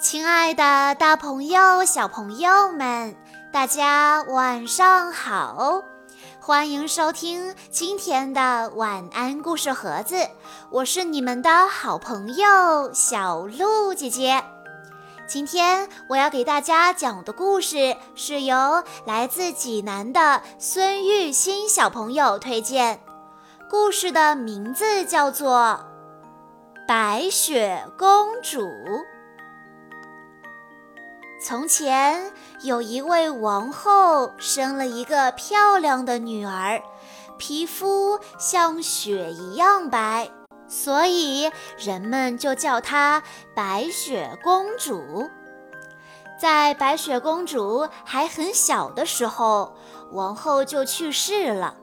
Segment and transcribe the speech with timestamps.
[0.00, 3.14] 亲爱的，大朋友、小朋友们，
[3.52, 5.82] 大家晚上好！
[6.40, 10.16] 欢迎收听今天的晚安故事盒子，
[10.70, 14.42] 我是你们的好朋友小鹿姐姐。
[15.28, 23.00] 今天我要给大家讲的故事是由来自济南的孙玉新小朋友推荐，
[23.68, 25.78] 故事的名字叫做
[26.88, 28.62] 《白雪公主》。
[31.42, 36.82] 从前有一位王后，生了一个漂亮的女儿，
[37.38, 40.30] 皮肤像雪一样白，
[40.68, 43.22] 所以人们就叫她
[43.54, 45.30] 白雪公主。
[46.38, 49.74] 在白雪公主还很小的时候，
[50.12, 51.74] 王后就去世了。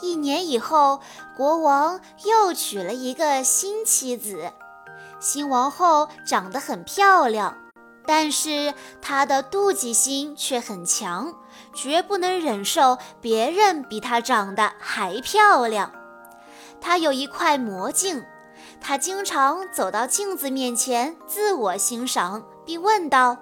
[0.00, 1.00] 一年以后，
[1.36, 4.52] 国王又娶了一个新妻子，
[5.20, 7.58] 新王后长得很漂亮。
[8.06, 11.34] 但是她的妒忌心却很强，
[11.74, 15.90] 绝不能忍受别人比她长得还漂亮。
[16.80, 18.24] 她有一块魔镜，
[18.80, 23.36] 她经常走到镜子面前自我欣赏，并问道：“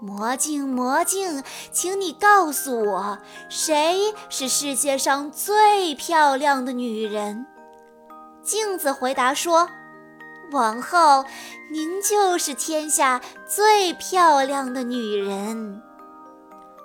[0.00, 7.46] 魔镜，魔镜，请你告诉我，谁是世界上最漂亮的女人？”
[8.42, 9.68] 镜子回答说。
[10.52, 11.24] 王后，
[11.72, 15.80] 您就是天下最漂亮的女人。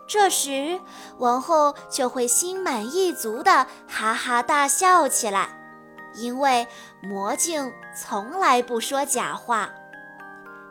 [0.07, 0.79] 这时，
[1.17, 5.49] 王后就会心满意足地哈哈大笑起来，
[6.13, 6.67] 因为
[7.01, 9.71] 魔镜从来不说假话。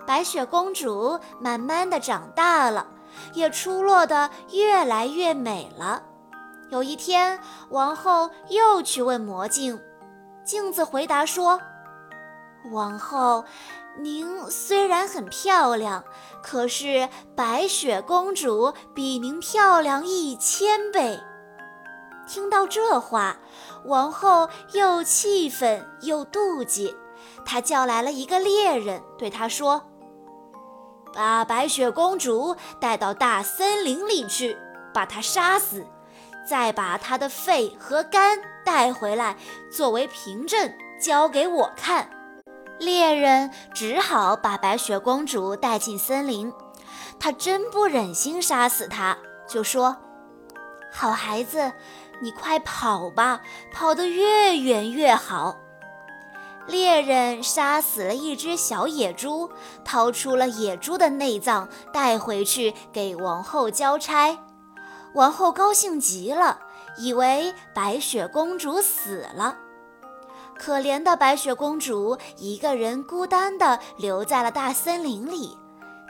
[0.06, 2.86] 白雪公主慢慢地长大了，
[3.32, 6.00] 也出落得越来越美了。
[6.70, 9.80] 有一天，王后又去问魔镜，
[10.44, 11.60] 镜子回答说。
[12.70, 13.44] 王后，
[13.96, 16.04] 您虽然很漂亮，
[16.42, 21.20] 可是白雪公主比您漂亮一千倍。
[22.26, 23.36] 听到这话，
[23.84, 26.96] 王后又气愤又妒忌，
[27.44, 29.82] 她叫来了一个猎人，对她说
[31.14, 34.56] ：“把白雪公主带到大森林里去，
[34.92, 35.86] 把她杀死，
[36.48, 39.36] 再把她的肺和肝带回来
[39.70, 42.10] 作为凭证，交给我看。”
[42.78, 46.52] 猎人只好把白雪公主带进森林。
[47.18, 49.16] 他真不忍心杀死她，
[49.48, 49.96] 就说
[50.92, 51.72] ：“好孩子，
[52.20, 53.40] 你快跑吧，
[53.72, 55.56] 跑得越远越好。”
[56.66, 59.50] 猎人杀死了一只小野猪，
[59.84, 64.38] 掏出了野猪的内脏带回去给王后交差。
[65.14, 66.58] 王后高兴极了，
[66.96, 69.58] 以为白雪公主死了。
[70.58, 75.58] 可怜的白雪公主一个人孤单地留在了大森林里，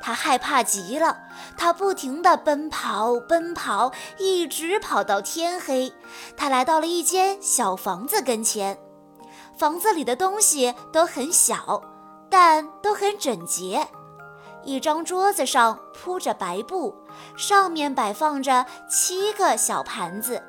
[0.03, 1.17] 她害怕极了。
[1.57, 5.93] 她不停地奔跑，奔跑，一直跑到天黑。
[6.37, 8.79] 她来到了一间小房子跟前，
[9.59, 11.83] 房子里的东西都很小，
[12.31, 13.89] 但都很整洁。
[14.63, 16.95] 一张桌子上铺着白布，
[17.37, 20.43] 上面摆放着七个小盘子。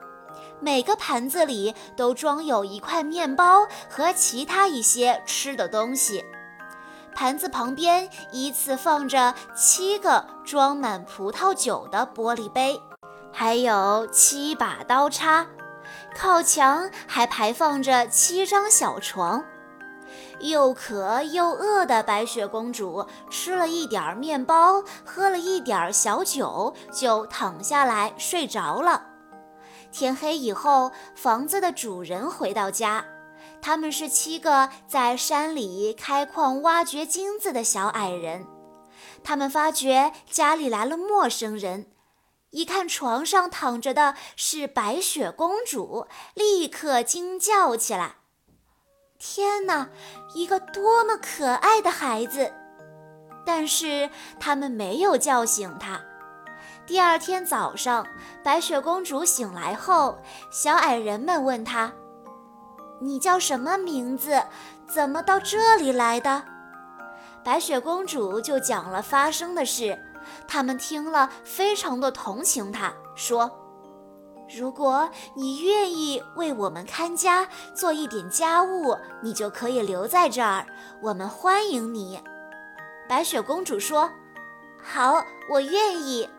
[0.60, 6.24] 每个盘子里都装有一块面包和其他一些吃的东西，
[7.14, 12.82] 盘子旁边依次放着七个装满葡萄酒的玻璃杯，
[13.32, 15.48] 还有七把刀叉。
[16.16, 19.44] 靠墙还排放着七张小床。
[20.40, 29.15] 又渴又饿的白雪公主吃了一点面包，喝了一点小酒，就躺下来睡着了。
[29.96, 33.06] 天黑以后，房子的主人回到家。
[33.62, 38.46] 他们是七个在山里开矿挖掘金子的小矮人。
[39.24, 41.88] 他们发觉家里来了陌生人，
[42.50, 48.16] 一看床上躺着的是白雪公主，立刻惊叫起来
[49.18, 49.88] ：“天哪，
[50.34, 52.54] 一个多么可爱的孩子！”
[53.48, 54.10] 但是
[54.42, 56.02] 他们没有叫醒她。
[56.88, 58.06] 第二天早上，
[58.44, 60.20] 白雪公主醒来后，
[60.52, 61.92] 小矮人们问她
[63.02, 64.44] ：“你叫什么名字？
[64.88, 66.44] 怎么到这里来的？”
[67.44, 69.98] 白雪公主就讲了发生的事。
[70.48, 73.50] 他们听了，非常的同情她，说
[74.56, 80.68] ：“如果你愿意为我们看家，做一点家务，你就可以留在这儿，
[81.02, 82.22] 我们欢迎你。”
[83.10, 84.12] 白雪公主说
[84.84, 86.30] ：“好，我愿意。”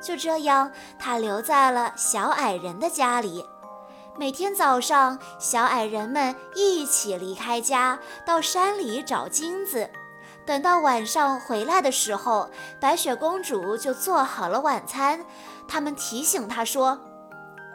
[0.00, 3.44] 就这样，她留在了小矮人的家里。
[4.18, 9.88] 每天早上，小矮人们一起离开家，到山里找金子。
[10.44, 12.50] 等到晚上回来的时候，
[12.80, 15.24] 白雪公主就做好了晚餐。
[15.68, 16.98] 他们提醒她说：“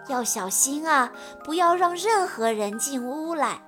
[0.08, 1.12] 要小心啊，
[1.44, 3.62] 不要让任何人进屋来。”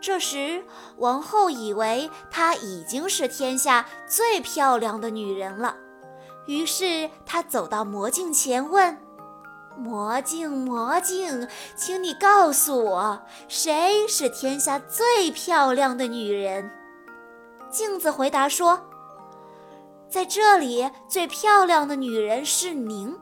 [0.00, 0.64] 这时，
[0.96, 5.76] 王后以为她已经是天下最漂亮的女人了，
[6.46, 8.98] 于是他走到魔镜前问。
[9.78, 11.46] 魔镜，魔镜，
[11.76, 16.70] 请你告诉我，谁是天下最漂亮的女人？
[17.70, 18.80] 镜子回答说
[20.08, 23.14] ：“在这里，最漂亮的女人是您。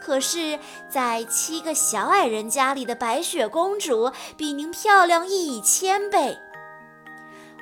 [0.00, 0.60] 可是，
[0.92, 6.38] 在七个小矮人家里的白雪公主，比您漂亮一千倍。”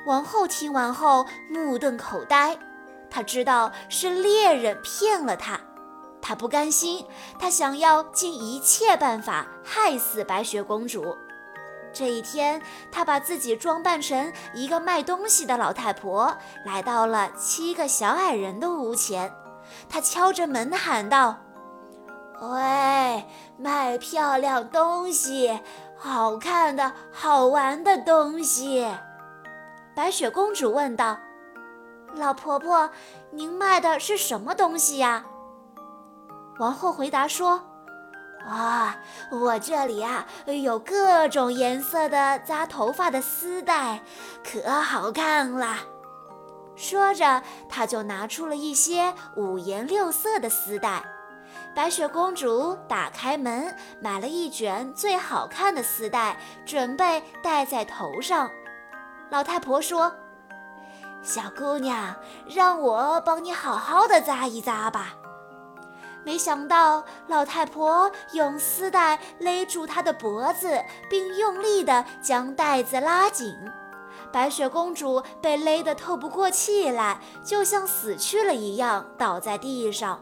[0.05, 2.55] 王后听完后目瞪口呆，
[3.15, 5.57] 他知道是猎人骗了他。
[6.21, 7.05] 他不甘心，
[7.39, 11.15] 他想要尽一切办法害死白雪公主。
[11.93, 16.35] 这一天，他把自己装扮成一个卖东西的老太婆，
[16.65, 19.33] 来到了七个小矮人的屋前。
[19.87, 21.37] 他敲着门喊道
[22.41, 23.25] ：“喂，
[23.57, 25.57] 卖漂亮东西、
[25.97, 28.85] 好看的、好玩的东西。”
[29.95, 31.17] 白雪公主问道
[32.15, 32.89] ：“老婆婆，
[33.31, 35.25] 您卖的是什么东西呀？”
[36.59, 37.61] 王后回答说
[38.47, 38.97] ：“啊，
[39.31, 40.25] 我这里啊
[40.63, 44.01] 有各种颜色的扎头发的丝带，
[44.43, 45.77] 可好看了。”
[46.75, 51.03] 说着，她就拿出了一些五颜六色的丝带。
[51.73, 58.49] 白雪公主打开门，买了一卷最好看的丝带，准备戴在头上。
[59.29, 60.13] 老太婆说
[61.25, 62.15] ：“小姑娘，
[62.47, 65.15] 让我帮你好好的扎一扎吧。”
[66.23, 70.79] 没想到，老太婆用丝带勒住她的脖子，
[71.09, 73.55] 并用力地将带子拉紧。
[74.31, 80.19] 白雪公主被勒得透不过气来，就像死去了一样，倒在地上。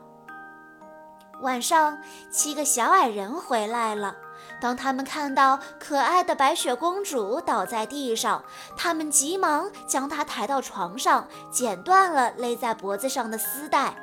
[1.42, 1.98] 晚上，
[2.32, 4.16] 七个小矮人回来了。
[4.62, 8.44] 当他们看到可爱的白雪公主倒在地上，
[8.78, 13.96] 他们急忙将她抬到床上，剪断了勒在脖子上的丝带。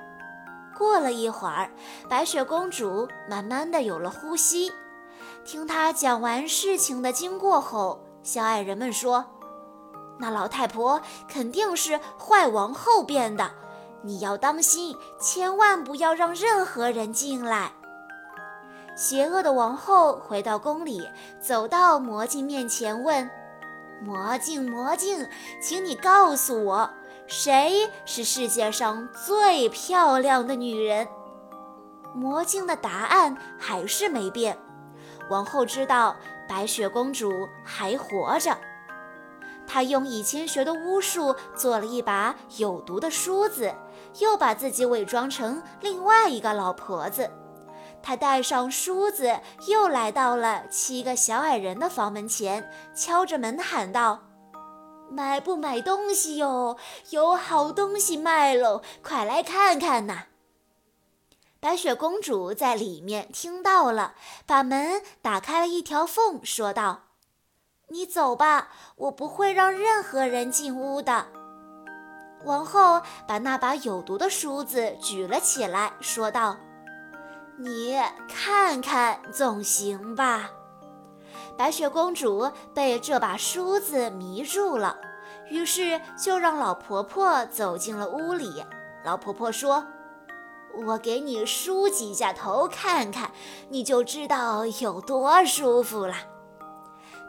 [0.77, 1.71] 过了一会儿，
[2.09, 4.73] 白雪公主慢慢的有了呼吸。
[5.45, 9.25] 听她讲完事情的经过后，小矮人们说
[10.21, 13.51] ：“那老太婆肯定是坏王后变的，
[14.03, 17.73] 你要当心，千万不要让任何人进来。”
[19.01, 21.09] 邪恶的王后回到宫里，
[21.41, 23.31] 走到魔镜面前问
[24.05, 25.27] ：“魔镜，魔镜，
[25.59, 26.91] 请你告诉我。”
[27.27, 31.09] 谁是世界上最漂亮的女人？
[32.15, 34.59] 魔镜的答案还是没变。
[35.31, 36.15] 王后知道
[36.47, 37.33] 白雪公主
[37.65, 38.55] 还活着，
[39.67, 43.75] 她用以前学的巫术做了一把有毒的梳子，
[44.19, 47.31] 又把自己伪装成另外一个老婆子。
[48.03, 54.21] 他带上梳子，又来到了七个小矮人的房门前，敲着门喊道。
[55.11, 56.77] 买不买东西哟？
[57.11, 60.27] 有好东西卖喽，快来看看呐！
[61.59, 64.15] 白雪公主在里面听到了，
[64.47, 67.01] 把门打开了一条缝，说道
[67.91, 71.27] ：“你走吧，我不会让任何人进屋的。”
[72.47, 76.57] 王后把那把有毒的梳子举了起来，说道
[77.63, 80.51] ：“你看看总行吧。”
[81.57, 84.97] 白雪公主被这把梳子迷住了，
[85.51, 88.65] 于是就让老婆婆走进了屋里。
[89.05, 89.87] 老婆婆说
[90.87, 93.31] ：“我给你梳几下头看看，
[93.69, 96.15] 你就知道有多舒服了。”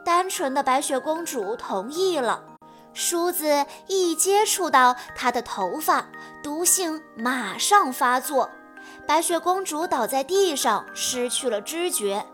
[0.05, 2.45] 单纯的白雪公主同意了。
[2.93, 6.07] 梳子一接触到她的头发，
[6.43, 8.49] 毒性马上发作，
[9.07, 12.25] 白雪公主倒在地上，失去了知觉。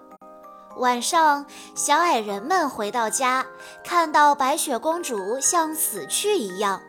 [0.78, 3.46] 晚上，小矮人们回到家，
[3.84, 6.82] 看到白雪公主像死去一样。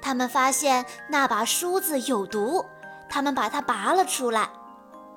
[0.00, 2.64] 他们发现那把梳子有毒，
[3.08, 4.48] 他们把它拔了出来。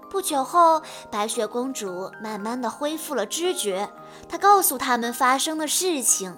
[0.09, 0.81] 不久后，
[1.11, 3.89] 白雪公主慢慢的恢复了知觉。
[4.27, 6.35] 她告诉他们发生的事情。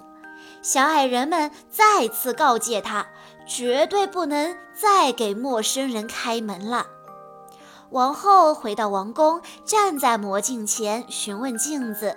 [0.60, 3.06] 小矮人们再次告诫她，
[3.46, 6.86] 绝对不能再给陌生人开门了。
[7.90, 12.16] 王后回到王宫，站在魔镜前询问镜子，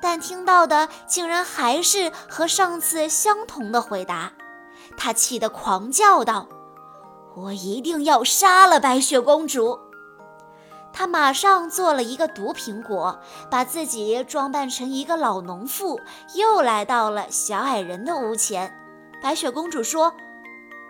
[0.00, 4.32] 但听到的竟然还是和上次相同的回答。
[4.96, 6.48] 她气得狂叫道
[7.36, 9.78] ：“我一定要杀了白雪公主！”
[10.92, 16.00] 她马上做了一个毒苹果，把自己装扮成一个老农妇，
[16.34, 18.74] 又来到了小矮人的屋前。
[19.22, 20.14] 白雪公主说：“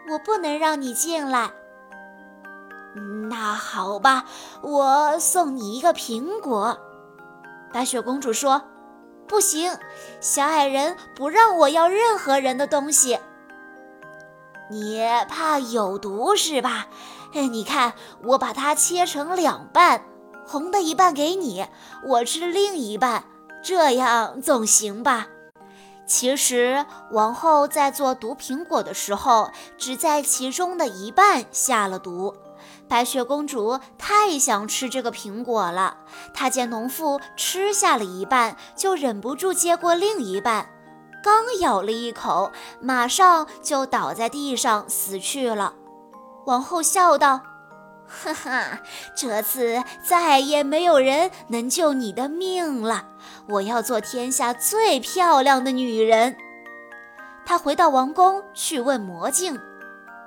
[0.09, 1.51] 我不能让你进来。”
[3.31, 4.25] 那好吧，
[4.61, 6.77] 我送你一个苹果。
[7.73, 8.61] 白雪公主说
[9.29, 9.79] ：“不行，
[10.21, 13.21] 小矮人不让我要任何人的东西。
[14.69, 16.89] 你怕有毒是吧？
[17.33, 17.93] 你看，
[18.25, 20.03] 我把它切成两半，
[20.45, 21.65] 红的一半给你，
[22.05, 23.23] 我吃另一半，
[23.63, 25.29] 这样总行吧？”
[26.05, 32.35] 其实，王后在做毒苹果的时候，只在其中的一半下了毒。
[32.91, 35.99] 白雪公主太想吃这个苹果了，
[36.35, 40.69] 她见农妇吃下了一半，就忍不住接过另一半，
[41.23, 45.75] 刚咬了一口，马上就倒在地上死去了。
[46.47, 47.43] 王后笑道
[48.11, 48.81] ：“哈哈，
[49.15, 53.07] 这次再也没有人能救你的命了。
[53.51, 56.37] 我要做天下最漂亮的女人。”
[57.47, 59.61] 她回到王宫去问魔镜。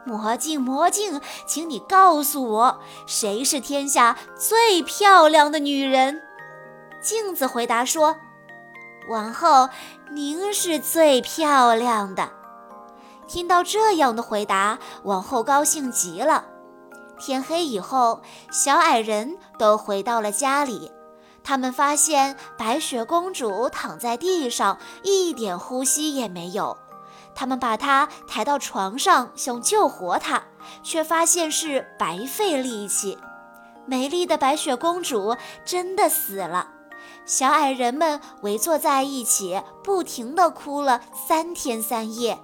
[0.05, 6.21] 魔镜，魔镜，请你告诉我，谁是天下最漂亮的女人？
[7.01, 8.17] 镜子回答说
[9.09, 9.69] ：“王后，
[10.11, 12.31] 您是最漂亮的。”
[13.27, 16.45] 听到这样的回答，王后高兴极了。
[17.17, 20.91] 天黑以后，小矮人都回到了家里，
[21.43, 26.77] 他们发现白雪公主躺在地上，一点呼吸也没有。
[27.35, 30.43] 他们把她抬到床上，想救活她，
[30.81, 33.17] 却发现是白费力气。
[33.85, 35.35] 美丽的白雪公主
[35.65, 36.69] 真的死了。
[37.25, 42.39] 小矮人们围坐在一起，不停地哭了三天三夜。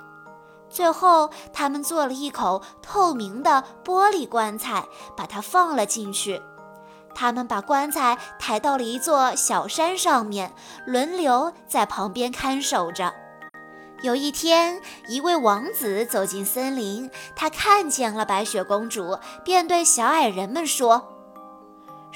[0.70, 4.86] 最后，他们做了一口透明的玻璃棺材，
[5.18, 6.42] 把它放了进去。
[7.16, 10.54] 他们把棺材抬到了一座小山上面，
[10.86, 13.14] 轮流在旁边看守着。
[14.02, 21.10] 有一天，一位王子走进森林，他看见了白雪公主，便对小矮人们说：“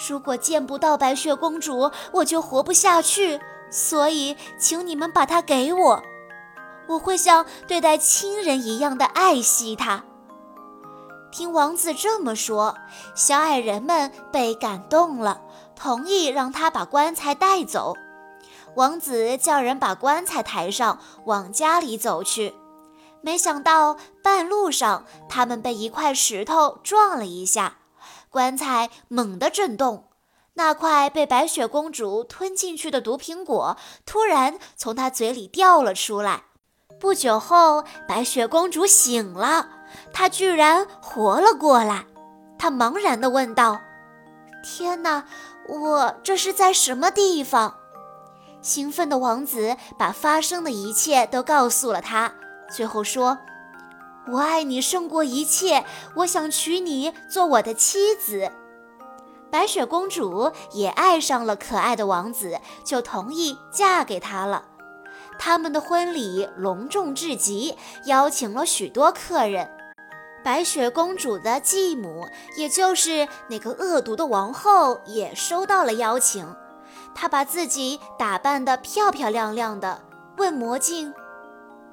[0.08, 3.42] 如果见不到白雪公主，我就活不下去。
[3.70, 6.04] 所以，请你们把她给我，
[6.88, 10.06] 我会像对待亲人一样的爱惜她。”
[11.34, 12.75] 听王子这么说，
[13.13, 15.42] 小矮人们被感动了，
[15.75, 17.96] 同意让他把棺材带走。
[18.75, 22.56] 王子叫人把棺材抬上，往家里走去。
[23.22, 27.77] 没想到半路上，他们被一块石头撞了一下，
[28.30, 30.06] 棺材猛地震动。
[30.56, 33.75] 那块被白雪公主吞进去的毒苹果
[34.06, 36.44] 突然从她嘴里掉了出来。
[37.00, 39.70] 不久后，白雪公主醒了，
[40.12, 42.06] 她居然活了过来。
[42.58, 43.82] 她茫然地问道
[44.63, 45.25] ：“天哪，
[45.68, 47.77] 我这是在什么地方？”
[48.63, 52.34] 兴奋的王子把发生的一切都告诉了他，
[52.72, 53.38] 最后说
[54.32, 58.51] ：“我爱你胜过一切，我想娶你做我的妻子。”
[59.51, 64.63] 白雪公主也爱上了可爱的王子，就同意嫁给他了。
[65.38, 69.70] 他们的婚礼隆重至极，邀请了许多客人。
[70.43, 72.25] 白雪公主的继母，
[72.58, 76.48] 也就是那个恶毒的王后，也收到了邀请。
[77.15, 80.01] 她把自己打扮得漂漂亮亮的，
[80.38, 81.13] 问魔镜：“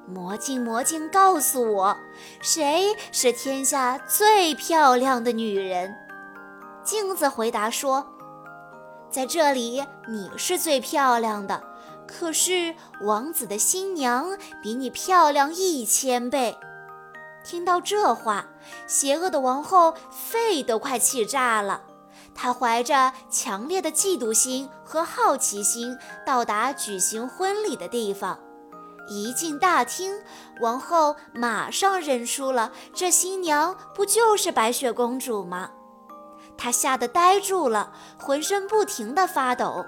[0.07, 1.97] 魔镜，魔镜，告诉我，
[2.41, 5.95] 谁是天下最漂亮的女人？”
[6.83, 8.05] 镜子回答说
[9.09, 11.61] ：“在这里，你是最漂亮的。
[12.07, 16.57] 可是王子的新娘比你漂亮一千倍。”
[17.45, 18.45] 听到这话，
[18.87, 21.81] 邪恶的王后肺都快气炸了。
[22.33, 28.39] 他怀着强烈的嫉妒心和好奇心到达举行婚礼的地方，
[29.07, 30.13] 一进大厅，
[30.59, 35.69] 王后马上认出了这新娘不就是白雪公主吗？
[36.57, 39.85] 她吓得呆住了，浑身不停地发抖。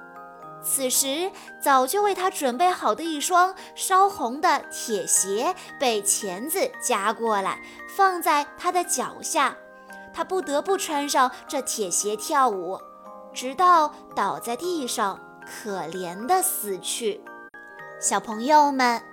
[0.64, 1.30] 此时，
[1.62, 7.62] 早就为她准备好的一双烧红的铁鞋被钳子夹过来，
[7.96, 9.58] 放在她的脚下。
[10.14, 12.80] 他不得不穿上这铁鞋跳舞，
[13.34, 17.22] 直到倒在地上，可怜的死去。
[18.00, 19.00] 小朋友们，《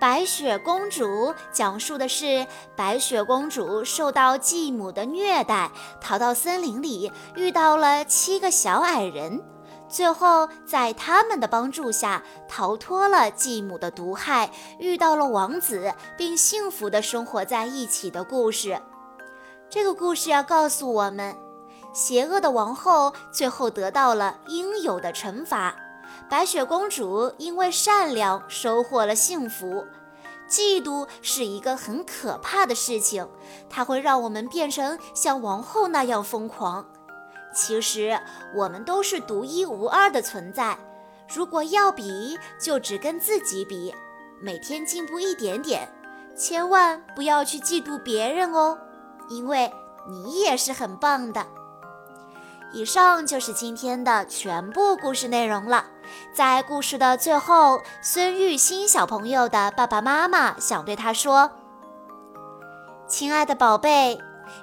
[0.00, 1.04] 白雪公主》
[1.52, 9.42] 讲述的是白雪公主受到继母的虐待，逃到森林里，遇到了七个小矮人，
[9.88, 18.80] 最后在他们的帮助下逃脱了继母的毒害，遇到了王子，并幸福的生活在一起的故事。
[19.70, 21.36] 这个故事要告诉我们，
[21.92, 25.76] 邪恶的王后最后得到了应有的惩罚，
[26.30, 29.84] 白雪公主因为善良收获了幸福。
[30.48, 33.28] 嫉妒是一个很可怕的事情，
[33.68, 36.88] 它会让我们变成像王后那样疯狂。
[37.54, 38.18] 其实
[38.56, 40.78] 我们都是独一无二的存在，
[41.28, 43.94] 如果要比，就只跟自己比，
[44.40, 45.86] 每天进步一点点，
[46.34, 48.78] 千万不要去嫉妒别人哦，
[49.28, 49.72] 因为
[50.06, 51.46] 你也是很棒的。
[52.72, 55.86] 以上就是今天的全部故事内容了。
[56.34, 61.50] 在故事的最后，孙玉欣小朋友的爸爸妈妈想对他说
[63.08, 64.18] ：“亲爱的宝贝，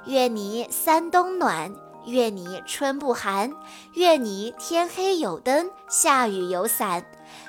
[0.06, 1.74] 愿你三冬暖，
[2.06, 3.52] 愿你春不寒，
[3.94, 7.04] 愿你天黑有灯，下雨有伞，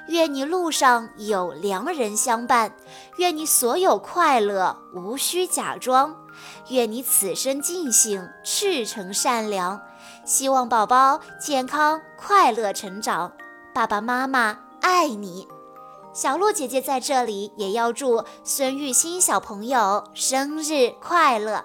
[0.08, 2.74] 愿你路上有良人相伴，
[3.18, 6.16] 愿你所有快乐无需假装，
[6.68, 9.80] 愿你此生尽兴，赤诚善良。”
[10.24, 13.32] 希望宝宝健康快乐成长，
[13.74, 15.46] 爸爸妈妈爱你。
[16.12, 21.64] 小鹿姐姐在这里也要祝孙玉欣小朋友生日快乐。